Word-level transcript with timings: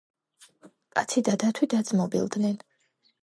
კაცი 0.95 1.23
და 1.27 1.35
დათვი 1.45 1.69
დაძმობილდენ. 1.75 2.57